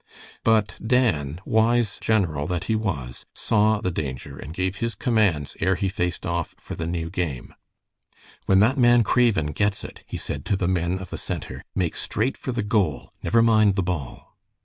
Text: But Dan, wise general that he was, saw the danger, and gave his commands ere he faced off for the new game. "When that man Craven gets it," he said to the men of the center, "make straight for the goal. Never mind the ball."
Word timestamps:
But 0.43 0.77
Dan, 0.83 1.39
wise 1.45 1.99
general 1.99 2.47
that 2.47 2.63
he 2.63 2.75
was, 2.75 3.27
saw 3.35 3.79
the 3.81 3.91
danger, 3.91 4.35
and 4.35 4.51
gave 4.51 4.77
his 4.77 4.95
commands 4.95 5.55
ere 5.59 5.75
he 5.75 5.89
faced 5.89 6.25
off 6.25 6.55
for 6.57 6.73
the 6.73 6.87
new 6.87 7.11
game. 7.11 7.53
"When 8.47 8.61
that 8.61 8.79
man 8.79 9.03
Craven 9.03 9.51
gets 9.51 9.83
it," 9.83 10.03
he 10.07 10.17
said 10.17 10.43
to 10.45 10.55
the 10.57 10.67
men 10.67 10.97
of 10.97 11.11
the 11.11 11.19
center, 11.19 11.63
"make 11.75 11.95
straight 11.95 12.35
for 12.35 12.51
the 12.51 12.63
goal. 12.63 13.13
Never 13.21 13.43
mind 13.43 13.75
the 13.75 13.83
ball." 13.83 14.35